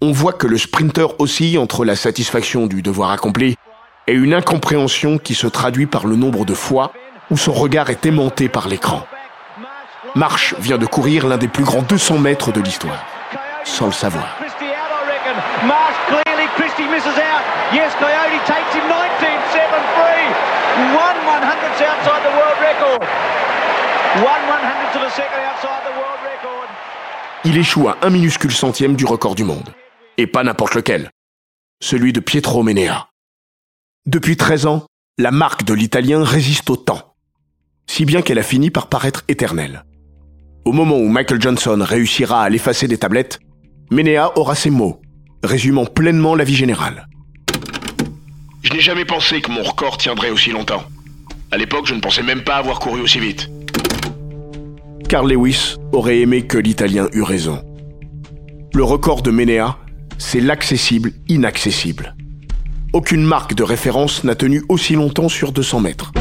on 0.00 0.12
voit 0.12 0.32
que 0.32 0.46
le 0.46 0.58
sprinter 0.58 1.20
oscille 1.20 1.58
entre 1.58 1.84
la 1.84 1.94
satisfaction 1.94 2.66
du 2.66 2.82
devoir 2.82 3.10
accompli 3.10 3.54
et 4.06 4.12
une 4.12 4.34
incompréhension 4.34 5.18
qui 5.18 5.34
se 5.34 5.46
traduit 5.46 5.86
par 5.86 6.06
le 6.06 6.16
nombre 6.16 6.44
de 6.44 6.54
fois 6.54 6.92
où 7.30 7.36
son 7.36 7.52
regard 7.52 7.90
est 7.90 8.04
aimanté 8.06 8.48
par 8.48 8.68
l'écran. 8.68 9.04
Marsh 10.14 10.54
vient 10.58 10.78
de 10.78 10.86
courir 10.86 11.26
l'un 11.26 11.38
des 11.38 11.48
plus 11.48 11.64
grands 11.64 11.82
200 11.82 12.18
mètres 12.18 12.52
de 12.52 12.60
l'histoire, 12.60 13.06
sans 13.64 13.86
le 13.86 13.92
savoir. 13.92 14.38
Il 27.44 27.56
échoue 27.56 27.88
à 27.88 27.96
un 28.02 28.10
minuscule 28.10 28.52
centième 28.52 28.96
du 28.96 29.04
record 29.04 29.34
du 29.34 29.44
monde. 29.44 29.72
Et 30.18 30.26
pas 30.26 30.42
n'importe 30.42 30.74
lequel. 30.74 31.10
Celui 31.80 32.12
de 32.12 32.20
Pietro 32.20 32.62
Menea. 32.62 33.08
Depuis 34.06 34.36
13 34.36 34.66
ans, 34.66 34.86
la 35.16 35.30
marque 35.30 35.64
de 35.64 35.72
l'Italien 35.72 36.24
résiste 36.24 36.68
au 36.70 36.76
temps. 36.76 37.14
Si 37.86 38.04
bien 38.04 38.22
qu'elle 38.22 38.38
a 38.38 38.42
fini 38.42 38.70
par 38.70 38.88
paraître 38.88 39.22
éternelle. 39.28 39.84
Au 40.64 40.72
moment 40.72 40.98
où 40.98 41.08
Michael 41.08 41.40
Johnson 41.40 41.78
réussira 41.80 42.42
à 42.42 42.48
l'effacer 42.48 42.86
des 42.86 42.98
tablettes, 42.98 43.40
Menea 43.90 44.32
aura 44.36 44.54
ces 44.54 44.70
mots, 44.70 45.00
résumant 45.42 45.86
pleinement 45.86 46.34
la 46.34 46.44
vie 46.44 46.54
générale. 46.54 47.08
Je 48.62 48.72
n'ai 48.72 48.80
jamais 48.80 49.06
pensé 49.06 49.40
que 49.40 49.50
mon 49.50 49.62
record 49.62 49.96
tiendrait 49.96 50.30
aussi 50.30 50.50
longtemps. 50.50 50.84
À 51.50 51.56
l'époque, 51.56 51.86
je 51.86 51.94
ne 51.94 52.00
pensais 52.00 52.22
même 52.22 52.44
pas 52.44 52.56
avoir 52.56 52.78
couru 52.78 53.00
aussi 53.00 53.18
vite. 53.18 53.50
Carl 55.08 55.32
Lewis 55.32 55.76
aurait 55.92 56.20
aimé 56.20 56.46
que 56.46 56.58
l'Italien 56.58 57.08
eût 57.12 57.22
raison. 57.22 57.62
Le 58.74 58.84
record 58.84 59.22
de 59.22 59.30
Menea, 59.30 59.78
c'est 60.18 60.40
l'accessible 60.40 61.12
inaccessible. 61.26 62.14
Aucune 62.92 63.24
marque 63.24 63.54
de 63.54 63.62
référence 63.62 64.24
n'a 64.24 64.34
tenu 64.34 64.62
aussi 64.68 64.94
longtemps 64.94 65.28
sur 65.28 65.52
200 65.52 65.80
mètres. 65.80 66.12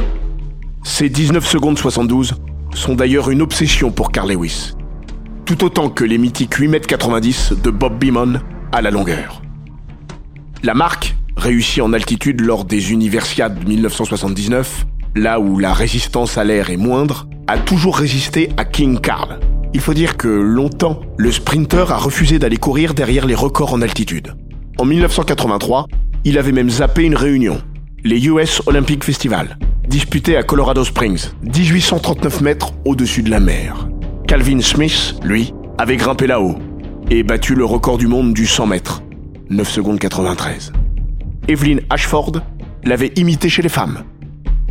Ces 0.83 1.09
19 1.09 1.45
secondes 1.45 1.77
72 1.77 2.35
sont 2.73 2.95
d'ailleurs 2.95 3.29
une 3.29 3.41
obsession 3.41 3.91
pour 3.91 4.11
Carl 4.11 4.31
Lewis. 4.31 4.73
Tout 5.45 5.63
autant 5.63 5.89
que 5.89 6.03
les 6.03 6.17
mythiques 6.17 6.53
8 6.53 6.67
mètres 6.67 6.87
90 6.87 7.53
de 7.63 7.71
Bob 7.71 7.99
Beamon 7.99 8.39
à 8.71 8.81
la 8.81 8.91
longueur. 8.91 9.41
La 10.63 10.73
marque, 10.73 11.15
réussie 11.37 11.81
en 11.81 11.93
altitude 11.93 12.41
lors 12.41 12.65
des 12.65 12.91
Universiades 12.91 13.67
1979, 13.67 14.85
là 15.15 15.39
où 15.39 15.57
la 15.57 15.73
résistance 15.73 16.37
à 16.37 16.43
l'air 16.43 16.69
est 16.69 16.77
moindre, 16.77 17.27
a 17.47 17.57
toujours 17.57 17.97
résisté 17.97 18.49
à 18.57 18.65
King 18.65 18.99
Carl. 18.99 19.39
Il 19.73 19.81
faut 19.81 19.93
dire 19.93 20.17
que 20.17 20.27
longtemps, 20.27 21.01
le 21.17 21.31
sprinter 21.31 21.91
a 21.91 21.97
refusé 21.97 22.39
d'aller 22.39 22.57
courir 22.57 22.93
derrière 22.93 23.25
les 23.25 23.35
records 23.35 23.73
en 23.73 23.81
altitude. 23.81 24.35
En 24.77 24.85
1983, 24.85 25.87
il 26.25 26.37
avait 26.37 26.51
même 26.51 26.69
zappé 26.69 27.03
une 27.03 27.15
réunion, 27.15 27.61
les 28.03 28.27
US 28.27 28.61
Olympic 28.65 29.03
Festival, 29.03 29.57
disputé 29.89 30.37
à 30.37 30.43
Colorado 30.43 30.83
Springs, 30.83 31.31
1839 31.41 32.41
mètres 32.41 32.73
au-dessus 32.85 33.23
de 33.23 33.31
la 33.31 33.39
mer. 33.39 33.89
Calvin 34.27 34.61
Smith, 34.61 35.15
lui, 35.23 35.51
avait 35.79 35.97
grimpé 35.97 36.27
là-haut 36.27 36.55
et 37.09 37.23
battu 37.23 37.55
le 37.55 37.65
record 37.65 37.97
du 37.97 38.05
monde 38.05 38.33
du 38.33 38.45
100 38.45 38.67
mètres, 38.67 39.01
9 39.49 39.67
secondes 39.67 39.97
93. 39.97 40.73
Evelyn 41.47 41.77
Ashford 41.89 42.33
l'avait 42.83 43.11
imité 43.15 43.49
chez 43.49 43.63
les 43.63 43.69
femmes, 43.69 44.03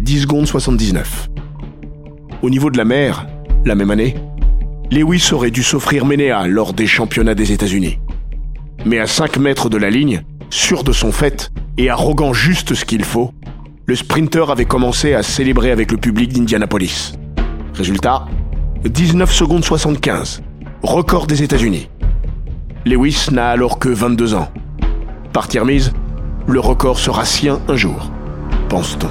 10 0.01 0.23
secondes 0.23 0.47
79. 0.47 1.29
Au 2.43 2.49
niveau 2.49 2.71
de 2.71 2.79
la 2.79 2.85
mer, 2.85 3.27
la 3.65 3.75
même 3.75 3.91
année, 3.91 4.15
Lewis 4.93 5.31
aurait 5.33 5.51
dû 5.51 5.65
s'offrir 5.65 6.07
Ménéa 6.07 6.47
lors 6.47 6.73
des 6.73 6.87
championnats 6.87 7.35
des 7.35 7.51
États-Unis. 7.51 7.99
Mais 8.87 9.01
à 9.01 9.09
5 9.09 9.37
mètres 9.39 9.69
de 9.69 9.79
la 9.79 9.91
ligne, 9.91 10.23
sûr 10.49 10.85
de 10.85 10.93
son 10.93 11.11
fait 11.11 11.51
et 11.77 11.91
arrogant 11.91 12.33
juste 12.33 12.75
ce 12.75 12.85
qu'il 12.85 13.05
faut, 13.05 13.33
le 13.89 13.95
sprinter 13.95 14.51
avait 14.51 14.67
commencé 14.67 15.15
à 15.15 15.23
célébrer 15.23 15.71
avec 15.71 15.91
le 15.91 15.97
public 15.97 16.31
d'Indianapolis. 16.31 17.15
Résultat, 17.73 18.27
19 18.85 19.33
secondes 19.33 19.65
75, 19.65 20.43
record 20.83 21.27
des 21.27 21.43
États-Unis. 21.43 21.89
Lewis 22.85 23.29
n'a 23.33 23.49
alors 23.49 23.79
que 23.79 23.89
22 23.89 24.35
ans. 24.35 24.53
Partir 25.33 25.65
mise, 25.65 25.95
le 26.47 26.61
record 26.61 26.99
sera 26.99 27.25
sien 27.25 27.63
un 27.67 27.77
jour, 27.77 28.11
pense-t-on. 28.69 29.09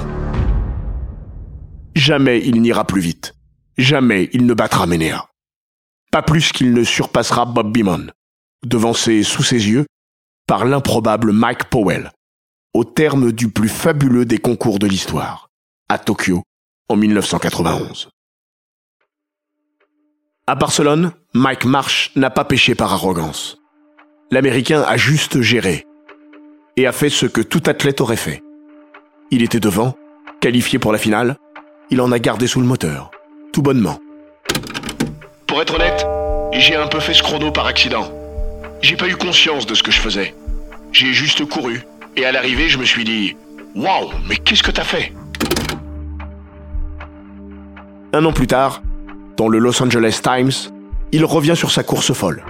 Jamais 1.96 2.40
il 2.44 2.62
n'ira 2.62 2.84
plus 2.84 3.00
vite. 3.00 3.34
Jamais 3.78 4.30
il 4.32 4.46
ne 4.46 4.54
battra 4.54 4.86
Ménéa. 4.86 5.26
Pas 6.12 6.22
plus 6.22 6.52
qu'il 6.52 6.72
ne 6.72 6.84
surpassera 6.84 7.46
Bob 7.46 7.72
Beamon, 7.72 8.06
devancé 8.64 9.24
sous 9.24 9.42
ses 9.42 9.70
yeux 9.70 9.86
par 10.46 10.64
l'improbable 10.64 11.32
Mike 11.32 11.64
Powell, 11.64 12.12
au 12.74 12.84
terme 12.84 13.32
du 13.32 13.50
plus 13.50 13.68
fabuleux 13.68 14.24
des 14.24 14.38
concours 14.38 14.78
de 14.78 14.86
l'histoire, 14.86 15.50
à 15.88 15.98
Tokyo, 15.98 16.42
en 16.88 16.96
1991. 16.96 18.10
À 20.46 20.54
Barcelone, 20.54 21.12
Mike 21.34 21.64
Marsh 21.64 22.10
n'a 22.16 22.30
pas 22.30 22.44
péché 22.44 22.74
par 22.74 22.92
arrogance. 22.92 23.58
L'Américain 24.30 24.82
a 24.82 24.96
juste 24.96 25.40
géré 25.40 25.86
et 26.76 26.86
a 26.86 26.92
fait 26.92 27.10
ce 27.10 27.26
que 27.26 27.40
tout 27.40 27.62
athlète 27.66 28.00
aurait 28.00 28.16
fait. 28.16 28.42
Il 29.30 29.42
était 29.42 29.60
devant, 29.60 29.96
qualifié 30.40 30.78
pour 30.78 30.92
la 30.92 30.98
finale, 30.98 31.36
il 31.90 32.00
en 32.00 32.12
a 32.12 32.18
gardé 32.18 32.46
sous 32.46 32.60
le 32.60 32.66
moteur, 32.66 33.10
tout 33.52 33.62
bonnement. 33.62 33.98
Pour 35.46 35.60
être 35.60 35.74
honnête, 35.74 36.06
j'ai 36.52 36.76
un 36.76 36.86
peu 36.86 37.00
fait 37.00 37.14
ce 37.14 37.22
chrono 37.22 37.50
par 37.50 37.66
accident. 37.66 38.10
J'ai 38.80 38.96
pas 38.96 39.08
eu 39.08 39.16
conscience 39.16 39.66
de 39.66 39.74
ce 39.74 39.82
que 39.82 39.90
je 39.90 40.00
faisais. 40.00 40.34
J'ai 40.92 41.12
juste 41.12 41.44
couru, 41.46 41.80
et 42.18 42.24
à 42.26 42.32
l'arrivée, 42.32 42.68
je 42.68 42.78
me 42.78 42.84
suis 42.84 43.04
dit 43.04 43.36
Waouh, 43.74 44.10
mais 44.28 44.36
qu'est-ce 44.36 44.62
que 44.62 44.72
t'as 44.72 44.84
fait? 44.84 45.12
Un 48.12 48.24
an 48.24 48.32
plus 48.32 48.46
tard, 48.46 48.82
dans 49.36 49.48
le 49.48 49.58
Los 49.58 49.80
Angeles 49.82 50.20
Times, 50.22 50.72
il 51.12 51.24
revient 51.24 51.54
sur 51.56 51.70
sa 51.70 51.84
course 51.84 52.12
folle. 52.12 52.42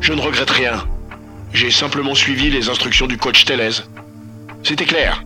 Je 0.00 0.12
ne 0.14 0.20
regrette 0.20 0.50
rien. 0.50 0.84
J'ai 1.52 1.70
simplement 1.70 2.14
suivi 2.14 2.50
les 2.50 2.70
instructions 2.70 3.06
du 3.06 3.18
coach 3.18 3.44
Tellez. 3.44 3.82
C'était 4.62 4.86
clair. 4.86 5.22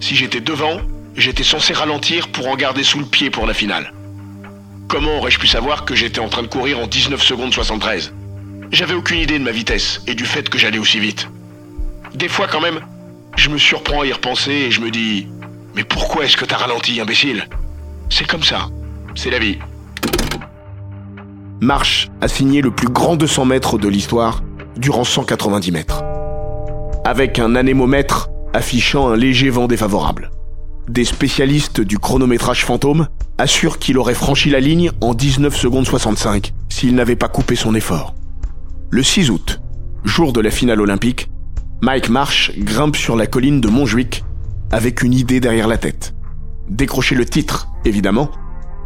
Si 0.00 0.14
j'étais 0.14 0.40
devant, 0.40 0.80
j'étais 1.16 1.44
censé 1.44 1.72
ralentir 1.72 2.28
pour 2.28 2.48
en 2.48 2.56
garder 2.56 2.82
sous 2.82 2.98
le 2.98 3.06
pied 3.06 3.30
pour 3.30 3.46
la 3.46 3.54
finale. 3.54 3.92
Comment 4.88 5.18
aurais-je 5.18 5.38
pu 5.38 5.46
savoir 5.46 5.86
que 5.86 5.94
j'étais 5.94 6.20
en 6.20 6.28
train 6.28 6.42
de 6.42 6.48
courir 6.48 6.78
en 6.78 6.86
19 6.86 7.22
secondes 7.22 7.54
73 7.54 8.12
J'avais 8.70 8.94
aucune 8.94 9.18
idée 9.18 9.38
de 9.38 9.44
ma 9.44 9.52
vitesse 9.52 10.02
et 10.06 10.14
du 10.14 10.26
fait 10.26 10.50
que 10.50 10.58
j'allais 10.58 10.78
aussi 10.78 10.98
vite. 10.98 11.28
Des 12.14 12.28
fois 12.28 12.46
quand 12.50 12.60
même, 12.60 12.80
je 13.36 13.48
me 13.48 13.58
surprends 13.58 14.02
à 14.02 14.06
y 14.06 14.12
repenser 14.12 14.52
et 14.52 14.70
je 14.70 14.80
me 14.80 14.90
dis 14.90 15.26
Mais 15.74 15.84
pourquoi 15.84 16.24
est-ce 16.24 16.36
que 16.36 16.44
t'as 16.44 16.58
ralenti, 16.58 17.00
imbécile? 17.00 17.48
C'est 18.10 18.26
comme 18.26 18.42
ça. 18.42 18.68
C'est 19.14 19.30
la 19.30 19.38
vie. 19.38 19.58
Marsh 21.60 22.08
a 22.20 22.28
signé 22.28 22.60
le 22.60 22.70
plus 22.70 22.88
grand 22.88 23.16
200 23.16 23.46
mètres 23.46 23.78
de 23.78 23.88
l'histoire 23.88 24.42
durant 24.76 25.04
190 25.04 25.72
mètres. 25.72 26.02
Avec 27.04 27.38
un 27.38 27.56
anémomètre 27.56 28.28
affichant 28.52 29.08
un 29.08 29.16
léger 29.16 29.48
vent 29.48 29.66
défavorable. 29.66 30.30
Des 30.88 31.04
spécialistes 31.04 31.80
du 31.80 31.98
chronométrage 31.98 32.64
fantôme 32.64 33.06
assurent 33.38 33.78
qu'il 33.78 33.96
aurait 33.96 34.14
franchi 34.14 34.50
la 34.50 34.60
ligne 34.60 34.90
en 35.00 35.14
19 35.14 35.56
secondes 35.56 35.86
65 35.86 36.52
s'il 36.68 36.94
n'avait 36.94 37.16
pas 37.16 37.28
coupé 37.28 37.54
son 37.54 37.74
effort. 37.74 38.14
Le 38.90 39.02
6 39.02 39.30
août, 39.30 39.60
jour 40.04 40.32
de 40.32 40.40
la 40.40 40.50
finale 40.50 40.80
olympique, 40.80 41.28
Mike 41.84 42.10
Marsh 42.10 42.52
grimpe 42.58 42.94
sur 42.94 43.16
la 43.16 43.26
colline 43.26 43.60
de 43.60 43.66
Montjuic 43.66 44.22
avec 44.70 45.02
une 45.02 45.12
idée 45.12 45.40
derrière 45.40 45.66
la 45.66 45.78
tête. 45.78 46.14
Décrocher 46.68 47.16
le 47.16 47.24
titre, 47.24 47.66
évidemment, 47.84 48.30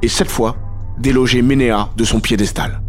et 0.00 0.08
cette 0.08 0.30
fois, 0.30 0.56
déloger 0.96 1.42
Ménéa 1.42 1.90
de 1.94 2.04
son 2.04 2.20
piédestal. 2.20 2.80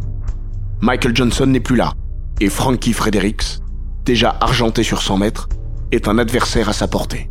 Michael 0.80 1.14
Johnson 1.14 1.48
n'est 1.48 1.60
plus 1.60 1.76
là, 1.76 1.92
et 2.40 2.48
Frankie 2.48 2.94
Fredericks, 2.94 3.60
déjà 4.06 4.38
argenté 4.40 4.82
sur 4.82 5.02
100 5.02 5.18
mètres, 5.18 5.50
est 5.92 6.08
un 6.08 6.18
adversaire 6.20 6.70
à 6.70 6.74
sa 6.74 6.88
portée. 6.88 7.30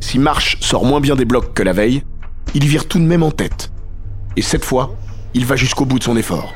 Si 0.00 0.18
Marsh 0.18 0.58
sort 0.60 0.84
moins 0.84 1.00
bien 1.00 1.16
des 1.16 1.24
blocs 1.24 1.54
que 1.54 1.62
la 1.62 1.72
veille, 1.72 2.02
il 2.52 2.66
vire 2.66 2.88
tout 2.88 2.98
de 2.98 3.04
même 3.04 3.22
en 3.22 3.30
tête. 3.30 3.72
Et 4.36 4.42
cette 4.42 4.66
fois, 4.66 4.96
il 5.32 5.46
va 5.46 5.56
jusqu'au 5.56 5.86
bout 5.86 5.98
de 5.98 6.04
son 6.04 6.18
effort. 6.18 6.52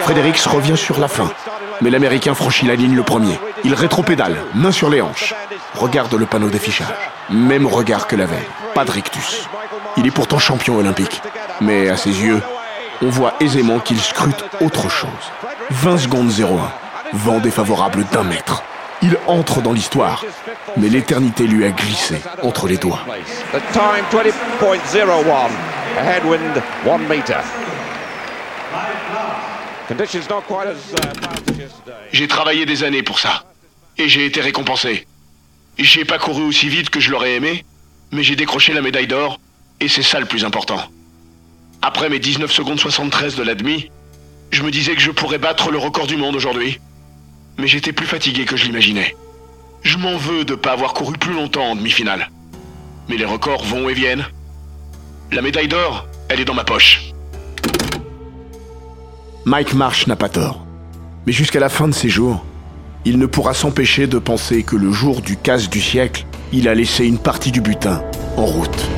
Fredericks 0.00 0.40
revient 0.40 0.76
sur 0.76 0.98
la 0.98 1.06
fin, 1.06 1.30
mais 1.80 1.90
l'Américain 1.90 2.34
franchit 2.34 2.66
la 2.66 2.74
ligne 2.74 2.94
le 2.94 3.02
premier. 3.02 3.38
Il 3.64 3.74
rétropédale, 3.74 4.36
main 4.54 4.72
sur 4.72 4.90
les 4.90 5.00
hanches. 5.00 5.34
Regarde 5.74 6.14
le 6.14 6.26
panneau 6.26 6.48
d'affichage. 6.48 6.88
Même 7.30 7.66
regard 7.66 8.06
que 8.06 8.16
la 8.16 8.26
veille. 8.26 8.46
Pas 8.74 8.84
de 8.84 8.90
rictus. 8.90 9.48
Il 9.96 10.06
est 10.06 10.10
pourtant 10.10 10.38
champion 10.38 10.76
olympique. 10.76 11.20
Mais 11.60 11.88
à 11.88 11.96
ses 11.96 12.22
yeux, 12.22 12.40
on 13.02 13.08
voit 13.08 13.34
aisément 13.40 13.78
qu'il 13.78 14.00
scrute 14.00 14.44
autre 14.60 14.88
chose. 14.88 15.10
20 15.70 15.98
secondes 15.98 16.30
01. 16.30 17.16
Vent 17.16 17.38
défavorable 17.38 18.04
d'un 18.12 18.24
mètre. 18.24 18.62
Il 19.02 19.18
entre 19.26 19.60
dans 19.60 19.72
l'histoire, 19.72 20.24
mais 20.78 20.88
l'éternité 20.88 21.46
lui 21.46 21.66
a 21.66 21.70
glissé 21.70 22.22
entre 22.42 22.66
les 22.68 22.78
doigts. 22.78 23.00
J'ai 32.12 32.28
travaillé 32.28 32.66
des 32.66 32.84
années 32.84 33.02
pour 33.02 33.18
ça. 33.18 33.44
Et 33.98 34.08
j'ai 34.08 34.24
été 34.26 34.40
récompensé. 34.40 35.06
J'ai 35.78 36.04
pas 36.04 36.18
couru 36.18 36.42
aussi 36.42 36.68
vite 36.68 36.90
que 36.90 37.00
je 37.00 37.10
l'aurais 37.10 37.34
aimé, 37.34 37.64
mais 38.12 38.22
j'ai 38.22 38.36
décroché 38.36 38.72
la 38.72 38.82
médaille 38.82 39.06
d'or, 39.06 39.40
et 39.80 39.88
c'est 39.88 40.02
ça 40.02 40.20
le 40.20 40.26
plus 40.26 40.44
important. 40.44 40.80
Après 41.82 42.08
mes 42.08 42.18
19 42.18 42.50
secondes 42.50 42.80
73 42.80 43.36
de 43.36 43.42
la 43.42 43.54
demi, 43.54 43.90
je 44.50 44.62
me 44.62 44.70
disais 44.70 44.94
que 44.94 45.00
je 45.00 45.10
pourrais 45.10 45.38
battre 45.38 45.70
le 45.70 45.78
record 45.78 46.06
du 46.06 46.16
monde 46.16 46.36
aujourd'hui. 46.36 46.80
Mais 47.58 47.66
j'étais 47.66 47.92
plus 47.92 48.06
fatigué 48.06 48.46
que 48.46 48.56
je 48.56 48.64
l'imaginais. 48.64 49.14
Je 49.82 49.98
m'en 49.98 50.16
veux 50.16 50.44
de 50.44 50.54
pas 50.54 50.72
avoir 50.72 50.94
couru 50.94 51.16
plus 51.18 51.34
longtemps 51.34 51.70
en 51.70 51.76
demi-finale. 51.76 52.30
Mais 53.08 53.16
les 53.16 53.24
records 53.24 53.64
vont 53.64 53.88
et 53.88 53.94
viennent. 53.94 54.26
La 55.30 55.42
médaille 55.42 55.68
d'or, 55.68 56.06
elle 56.28 56.40
est 56.40 56.44
dans 56.44 56.54
ma 56.54 56.64
poche. 56.64 57.13
Mike 59.46 59.74
Marsh 59.74 60.06
n'a 60.06 60.16
pas 60.16 60.30
tort. 60.30 60.64
Mais 61.26 61.32
jusqu'à 61.32 61.60
la 61.60 61.68
fin 61.68 61.86
de 61.86 61.92
ses 61.92 62.08
jours, 62.08 62.42
il 63.04 63.18
ne 63.18 63.26
pourra 63.26 63.52
s'empêcher 63.52 64.06
de 64.06 64.18
penser 64.18 64.62
que 64.62 64.74
le 64.74 64.90
jour 64.90 65.20
du 65.20 65.36
casse 65.36 65.68
du 65.68 65.82
siècle, 65.82 66.24
il 66.50 66.66
a 66.66 66.74
laissé 66.74 67.04
une 67.04 67.18
partie 67.18 67.52
du 67.52 67.60
butin 67.60 68.02
en 68.38 68.46
route. 68.46 68.88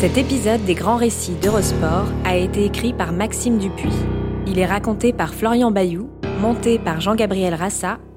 Cet 0.00 0.18
épisode 0.18 0.64
des 0.64 0.74
grands 0.74 0.96
récits 0.96 1.36
d'Eurosport 1.40 2.08
a 2.24 2.36
été 2.36 2.64
écrit 2.64 2.92
par 2.92 3.12
Maxime 3.12 3.58
Dupuis. 3.58 3.94
Il 4.48 4.58
est 4.58 4.66
raconté 4.66 5.12
par 5.12 5.32
Florian 5.32 5.70
Bayou, 5.70 6.10
monté 6.40 6.80
par 6.80 7.00
Jean-Gabriel 7.00 7.54
Rassa 7.54 7.98